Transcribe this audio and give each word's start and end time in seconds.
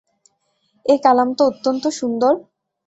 এ 0.85 0.95
কালাম 1.05 1.29
তো 1.37 1.41
অত্যন্ত 1.49 1.83
সুন্দর! 1.99 2.33